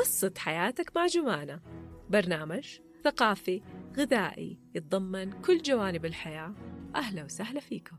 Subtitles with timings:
[0.00, 1.60] بسط حياتك مع جمانة.
[2.10, 3.62] برنامج ثقافي
[3.96, 6.54] غذائي يتضمن كل جوانب الحياة.
[6.94, 7.98] أهلا وسهلا فيكم.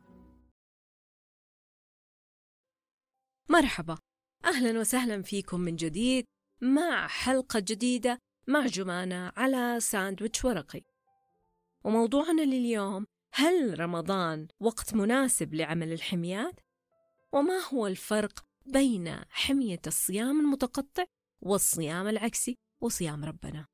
[3.49, 3.97] مرحبا.
[4.45, 6.25] أهلا وسهلا فيكم من جديد
[6.61, 10.81] مع حلقة جديدة مع جمانة على ساندويتش ورقي.
[11.85, 16.59] وموضوعنا لليوم هل رمضان وقت مناسب لعمل الحميات؟
[17.33, 21.05] وما هو الفرق بين حمية الصيام المتقطع
[21.41, 23.65] والصيام العكسي وصيام ربنا.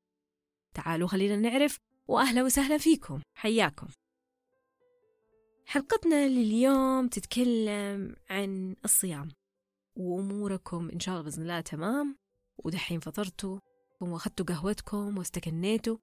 [0.74, 3.22] تعالوا خلينا نعرف وأهلا وسهلا فيكم.
[3.34, 3.88] حياكم.
[5.66, 9.28] حلقتنا لليوم تتكلم عن الصيام
[9.96, 12.16] وأموركم إن شاء الله بإذن الله تمام.
[12.58, 13.58] ودحين فطرتوا
[14.00, 15.96] وأخذتوا قهوتكم واستكنيتوا.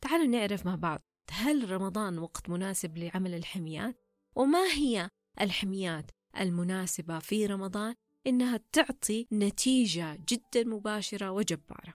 [0.00, 1.00] تعالوا نعرف مع بعض
[1.30, 3.96] هل رمضان وقت مناسب لعمل الحميات؟
[4.36, 5.08] وما هي
[5.40, 7.94] الحميات المناسبة في رمضان؟
[8.26, 11.94] إنها تعطي نتيجة جدا مباشرة وجبارة.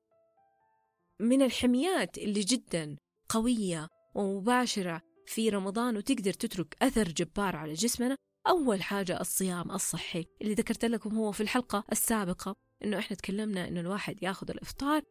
[1.20, 2.98] من الحميات اللي جدا
[3.30, 8.16] قوية ومباشرة في رمضان وتقدر تترك أثر جبار على جسمنا
[8.48, 10.26] أول حاجة الصيام الصحي.
[10.42, 15.02] اللي ذكرت لكم هو في الحلقة السابقة إنه إحنا تكلمنا إنه الواحد ياخذ الإفطار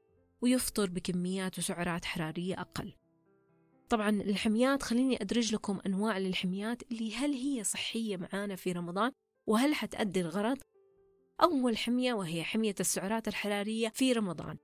[0.40, 2.92] ويفطر بكميات وسعرات حرارية أقل.
[3.88, 9.12] طبعا الحميات خليني أدرج لكم أنواع للحميات اللي هل هي صحية معانا في رمضان
[9.46, 10.58] وهل حتأدي الغرض؟
[11.42, 14.56] أول حمية وهي حمية السعرات الحرارية في رمضان.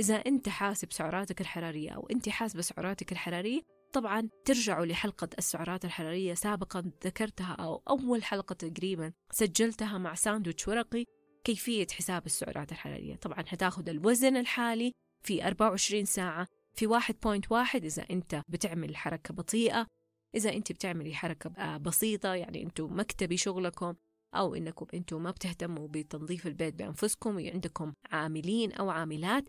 [0.00, 3.60] إذا أنت حاسب سعراتك الحرارية أو أنت حاسبة سعراتك الحرارية
[3.92, 11.04] طبعا ترجعوا لحلقة السعرات الحرارية سابقا ذكرتها أو أول حلقة تقريبا سجلتها مع ساندويتش ورقي
[11.44, 13.16] كيفية حساب السعرات الحرارية.
[13.16, 19.86] طبعا هتاخذ الوزن الحالي في 24 ساعة في 1.1 إذا أنت بتعمل حركة بطيئة
[20.34, 23.94] إذا أنت بتعملي حركة بسيطة يعني أنتم مكتبي شغلكم
[24.34, 29.48] أو إنكم أنتم ما بتهتموا بتنظيف البيت بأنفسكم وعندكم عاملين أو عاملات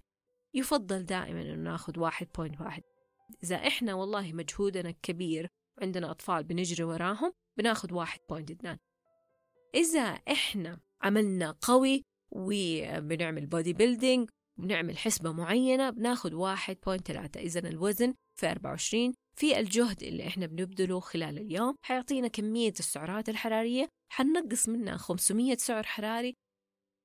[0.53, 2.81] يفضل دائما أن ناخذ 1.1
[3.44, 8.77] إذا إحنا والله مجهودنا كبير وعندنا أطفال بنجري وراهم بناخذ 1.2
[9.76, 18.52] إذا إحنا عملنا قوي وبنعمل بودي بيلدينج بنعمل حسبة معينة بناخذ 1.3 إذا الوزن في
[18.52, 21.76] 24 في الجهد اللي إحنا بنبذله خلال اليوم.
[21.82, 23.88] حيعطينا كمية السعرات الحرارية.
[24.12, 26.34] حنقص منها 500 سعر حراري.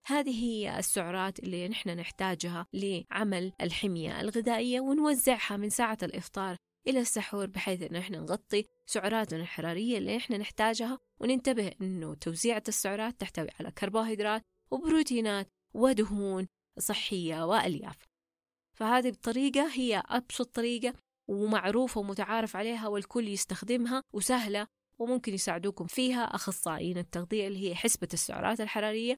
[0.06, 6.56] هذه هي السعرات اللي نحن نحتاجها لعمل الحمية الغذائية ونوزعها من ساعة الإفطار
[6.88, 13.20] إلى السحور بحيث أنه إحنا نغطي سعراتنا الحرارية اللي إحنا نحتاجها وننتبه أنه توزيعة السعرات
[13.20, 16.46] تحتوي على كربوهيدرات وبروتينات ودهون
[16.78, 17.96] صحية وألياف.
[18.76, 20.94] فهذه الطريقة هي أبسط طريقة
[21.30, 24.66] ومعروفة ومتعارف عليها والكل يستخدمها وسهلة
[24.98, 29.16] وممكن يساعدوكم فيها أخصائيين التغذية اللي هي حسبة السعرات الحرارية.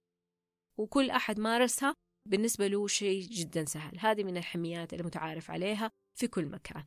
[0.78, 1.94] وكل أحد مارسها
[2.28, 3.98] بالنسبة له شيء جدا سهل.
[3.98, 6.84] هذه من الحميات المتعارف عليها في كل مكان.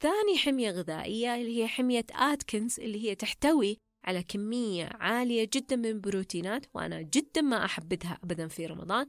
[0.00, 5.86] ثاني حمية غذائية اللي هي حمية آتكنز اللي هي تحتوي على كمية عالية جدا من
[5.86, 9.06] البروتينات وأنا جدا ما أحبذها أبدا في رمضان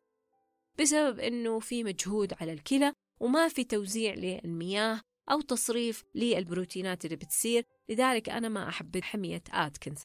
[0.80, 5.02] بسبب أنه في مجهود على الكلى وما في توزيع للمياه
[5.32, 7.66] أو تصريف للبروتينات اللي بتصير.
[7.90, 10.04] لذلك أنا ما أحب حمية آتكنز.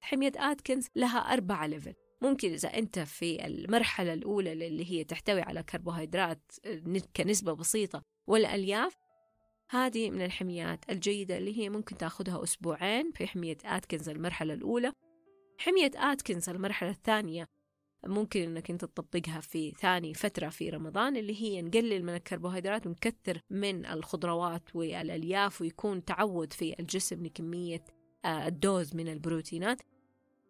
[0.00, 1.94] حمية آتكنز لها أربعة ليفل.
[2.22, 6.52] ممكن إذا أنت في المرحلة الأولى اللي هي تحتوي على كربوهيدرات
[7.16, 8.96] كنسبة بسيطة والألياف
[9.70, 14.92] هذه من الحميات الجيدة اللي هي ممكن تأخذها أسبوعين في حمية آتكنز المرحلة الأولى.
[15.58, 17.48] حمية آتكنز المرحلة الثانية
[18.06, 23.40] ممكن إنك أنت تطبقها في ثاني فترة في رمضان اللي هي نقلل من الكربوهيدرات ونكثر
[23.50, 27.84] من الخضروات والألياف ويكون تعود في الجسم لكمية
[28.24, 29.82] آه، الدوز من البروتينات.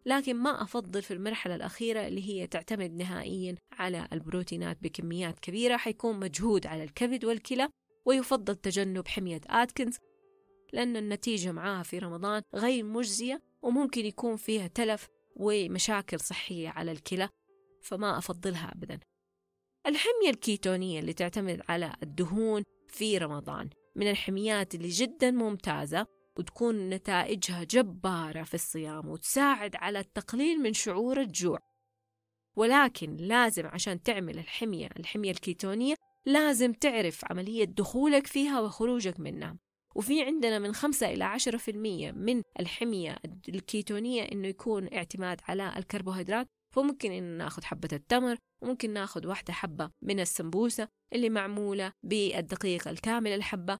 [0.05, 5.77] لكن ما أفضل في المرحلة الأخيرة اللي هي تعتمد نهائيا على البروتينات بكميات كبيرة.
[5.77, 7.69] حيكون مجهود على الكبد والكلى
[8.05, 9.97] ويفضل تجنب حمية آتكنز
[10.73, 15.07] لأن النتيجة معاها في رمضان غير مجزية وممكن يكون فيها تلف
[15.39, 17.29] ومشاكل صحية على الكلى
[17.83, 18.99] فما أفضلها أبدا.
[19.87, 26.05] الحمية الكيتونية اللي تعتمد على الدهون في رمضان من الحميات اللي جدا ممتازة
[26.37, 31.59] وتكون نتائجها جبارة في الصيام وتساعد على التقليل من شعور الجوع.
[32.55, 35.95] ولكن لازم عشان تعمل الحمية الحمية الكيتونية
[36.25, 39.57] لازم تعرف عملية دخولك فيها وخروجك منها.
[39.97, 43.17] وفي عندنا من 5 إلى 10% من الحمية
[43.49, 46.47] الكيتونية إنه يكون اعتماد على الكربوهيدرات.
[46.75, 53.31] فممكن إن ناخذ حبة التمر وممكن ناخذ واحدة حبة من السمبوسة اللي معمولة بالدقيق الكامل
[53.31, 53.77] الحبة.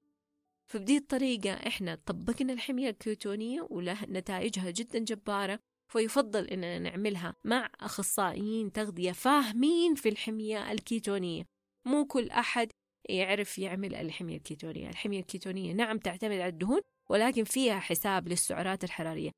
[0.71, 5.59] فبدي الطريقة إحنا طبقنا الحمية الكيتونية وله نتائجها جدا جبارة
[5.91, 11.43] فيفضل إننا نعملها مع أخصائيين تغذية فاهمين في الحمية الكيتونية.
[11.85, 12.71] مو كل أحد
[13.09, 14.89] يعرف يعمل الحمية الكيتونية.
[14.89, 19.31] الحمية الكيتونية نعم تعتمد على الدهون ولكن فيها حساب للسعرات الحرارية.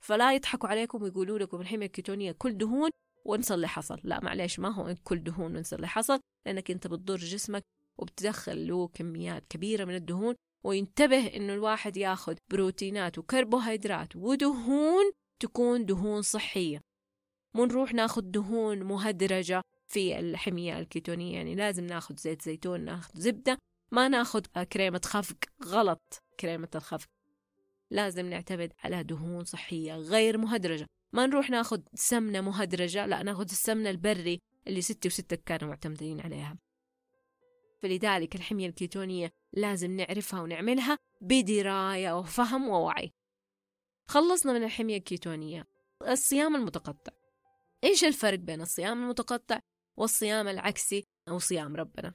[0.00, 2.90] فلا يضحكوا عليكم ويقولوا لكم الحمية الكيتونية كل دهون
[3.24, 4.00] وانسى اللي حصل.
[4.04, 7.62] لا معلش ما هو كل دهون وانسى اللي حصل لأنك أنت بتضر جسمك
[7.98, 10.34] وبتدخل له كميات كبيرة من الدهون
[10.64, 16.80] وينتبه إنه الواحد ياخذ بروتينات وكربوهيدرات ودهون تكون دهون صحية.
[17.54, 23.58] مو نروح ناخذ دهون مهدرجة في الحمية الكيتونية يعني لازم ناخذ زيت زيتون ناخذ زبدة
[23.90, 24.40] ما ناخذ
[24.72, 27.08] كريمة خفق غلط كريمة الخفق.
[27.90, 30.86] لازم نعتمد على دهون صحية غير مهدرجة.
[31.12, 36.58] ما نروح ناخذ سمنة مهدرجة لا ناخذ السمنة البري اللي ستي وستة كانوا معتمدين عليها.
[37.82, 43.10] فلذلك الحمية الكيتونية لازم نعرفها ونعملها بدراية وفهم ووعي.
[44.08, 45.64] خلصنا من الحمية الكيتونية.
[46.02, 47.12] الصيام المتقطع.
[47.84, 49.60] إيش الفرق بين الصيام المتقطع
[49.96, 52.14] والصيام العكسي أو صيام ربنا.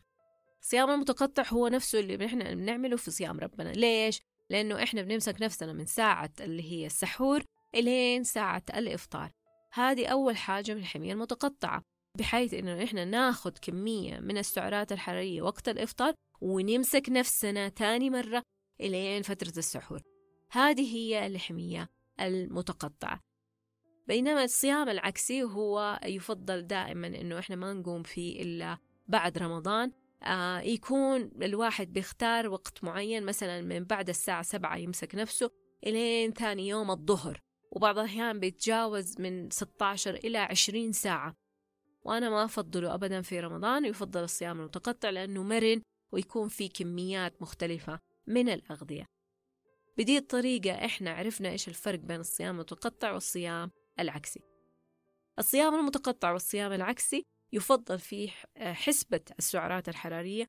[0.61, 3.69] الصيام المتقطع هو نفسه اللي إحنا بنعمله في صيام ربنا.
[3.69, 7.43] ليش؟ لأنه إحنا بنمسك نفسنا من ساعة اللي هي السحور
[7.75, 9.31] إلين ساعة الإفطار.
[9.73, 11.81] هذه أول حاجة من الحمية المتقطعة
[12.19, 18.43] بحيث إنه إحنا ناخد كمية من السعرات الحرارية وقت الإفطار ونمسك نفسنا تاني مرة
[18.81, 20.01] إلين فترة السحور.
[20.51, 21.89] هذه هي الحمية
[22.19, 23.19] المتقطعة.
[24.07, 28.77] بينما الصيام العكسي هو يفضل دائما إنه إحنا ما نقوم فيه إلا
[29.07, 29.91] بعد رمضان.
[30.23, 35.51] آه يكون الواحد بيختار وقت معين مثلا من بعد الساعة سبعة يمسك نفسه
[35.85, 37.39] إلين ثاني يوم الظهر
[37.71, 41.35] وبعض الأحيان بيتجاوز من 16 إلى 20 ساعة.
[42.03, 45.81] وأنا ما أفضله أبدا في رمضان يفضل الصيام المتقطع لأنه مرن
[46.11, 49.05] ويكون في كميات مختلفة من الأغذية.
[49.97, 54.41] بدي الطريقة إحنا عرفنا إيش الفرق بين الصيام المتقطع والصيام العكسي.
[55.39, 60.45] الصيام المتقطع والصيام العكسي يفضل فيه حسبة السعرات الحرارية.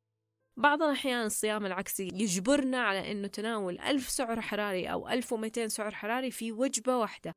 [0.56, 5.94] بعض الأحيان الصيام العكسي يجبرنا على أنه تناول ألف سعر حراري أو ألف ومئتين سعر
[5.94, 7.34] حراري في وجبة واحدة.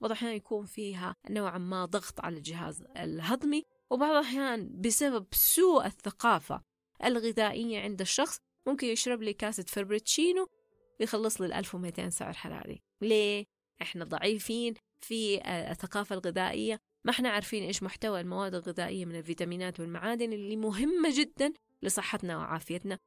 [0.00, 6.62] بعض الأحيان يكون فيها نوعا ما ضغط على الجهاز الهضمي وبعض الأحيان بسبب سوء الثقافة
[7.04, 10.46] الغذائية عند الشخص ممكن يشرب لي كاسة فربرتشينو
[11.00, 12.82] ويخلص لي ال 1200 سعر حراري.
[13.02, 13.44] ليه؟
[13.82, 16.80] إحنا ضعيفين في الثقافة الغذائية.
[17.04, 21.52] ما إحنا عارفين إيش محتوى المواد الغذائية من الفيتامينات والمعادن اللي مهمة جدا
[21.82, 22.98] لصحتنا وعافيتنا.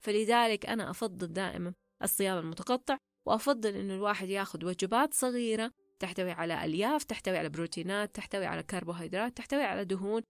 [0.00, 7.04] فلذلك أنا أفضل دائما الصيام المتقطع وأفضل إنه الواحد ياخذ وجبات صغيرة تحتوي على ألياف
[7.04, 10.22] تحتوي على بروتينات تحتوي على كربوهيدرات تحتوي على دهون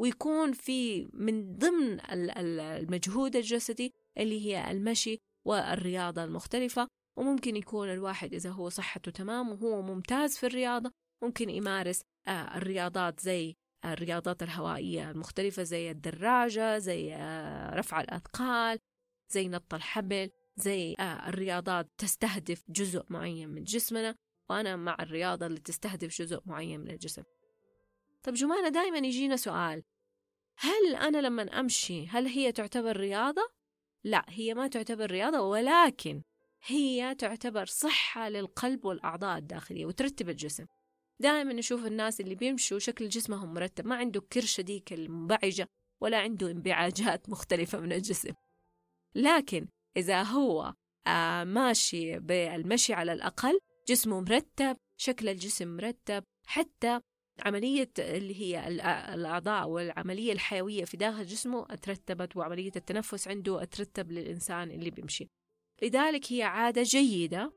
[0.00, 6.88] ويكون في من ضمن المجهود الجسدي اللي هي المشي والرياضة المختلفة.
[7.20, 13.20] وممكن يكون الواحد إذا هو صحته تمام وهو ممتاز في الرياضة ممكن يمارس آه، الرياضات
[13.20, 18.78] زي الرياضات الهوائية المختلفة زي الدراجة زي آه، رفع الأثقال
[19.32, 24.14] زي نط الحبل زي آه، الرياضات تستهدف جزء معين من جسمنا
[24.50, 27.22] وأنا مع الرياضة اللي تستهدف جزء معين من الجسم
[28.22, 29.82] طب جمانة دائما يجينا سؤال
[30.58, 33.42] هل أنا لما أمشي هل هي تعتبر رياضة؟
[34.04, 36.22] لا هي ما تعتبر رياضة ولكن
[36.66, 40.66] هي تعتبر صحة للقلب والأعضاء الداخلية وترتب الجسم.
[41.20, 45.68] دائما نشوف الناس اللي بيمشوا شكل جسمهم مرتب ما عنده كرشة ديك المنبعجة
[46.00, 48.32] ولا عنده انبعاجات مختلفة من الجسم.
[49.14, 50.74] لكن إذا هو
[51.06, 57.00] آه ماشي بالمشي على الأقل جسمه مرتب شكل الجسم مرتب حتى
[57.40, 58.68] عملية اللي هي
[59.14, 65.28] الأعضاء والعملية الحيوية في داخل جسمه أترتبت وعملية التنفس عنده أترتب للإنسان اللي بيمشي.
[65.82, 67.52] لذلك هي عادة جيدة.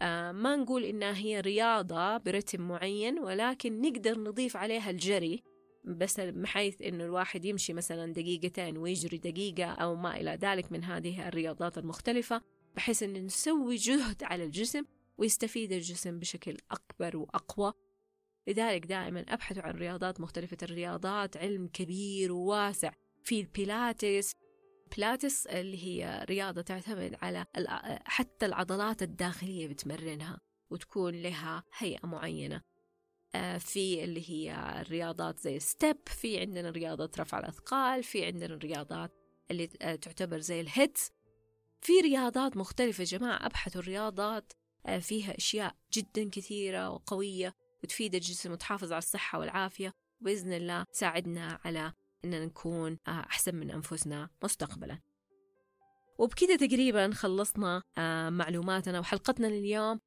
[0.00, 5.42] آه ما نقول إنها هي رياضة برتم معين ولكن نقدر نضيف عليها الجري
[5.84, 11.28] بس بحيث إنه الواحد يمشي مثلا دقيقتين ويجري دقيقة أو ما إلى ذلك من هذه
[11.28, 12.42] الرياضات المختلفة
[12.76, 14.84] بحيث إن نسوي جهد على الجسم
[15.18, 17.72] ويستفيد الجسم بشكل أكبر وأقوى.
[18.48, 22.92] لذلك دائما أبحث عن رياضات مختلفة الرياضات علم كبير وواسع
[23.24, 24.34] في البيلاتس
[24.96, 27.46] بيلاتس اللي هي رياضة تعتمد على
[28.04, 30.40] حتى العضلات الداخلية بتمرنها
[30.70, 32.62] وتكون لها هيئة معينة.
[33.34, 39.12] آه، في اللي هي الرياضات زي step في عندنا رياضة رفع الأثقال في عندنا الرياضات
[39.50, 41.10] اللي آه، تعتبر زي ال HIITs
[41.80, 44.52] في رياضات مختلفة جماعة أبحثوا الرياضات
[44.86, 47.54] آه، فيها أشياء جدا كثيرة وقوية
[47.84, 49.92] وتفيد الجسم وتحافظ على الصحة والعافية.
[50.20, 51.92] وبإذن الله تساعدنا على
[52.24, 54.98] إننا نكون آه، أحسن من أنفسنا مستقبلا.
[56.18, 60.00] وبكذا تقريبا خلصنا آه، معلوماتنا وحلقتنا لليوم.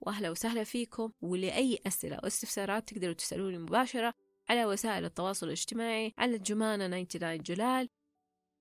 [0.00, 1.12] وأهلا وسهلا فيكم.
[1.20, 4.14] ولأي أسئلة أو استفسارات تقدروا تسألوني مباشرة
[4.48, 7.88] على وسائل التواصل الاجتماعي على الجمانة 99 جلال.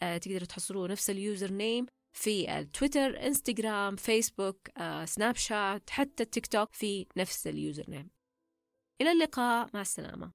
[0.01, 4.67] آه تقدروا تحصلوا نفس ال user name في التويتر إنستغرام فيسبوك
[5.05, 8.10] سناب شات حتى التيك توك في نفس ال user name.
[9.01, 9.69] إلى اللقاء.
[9.73, 10.31] مع السلامة.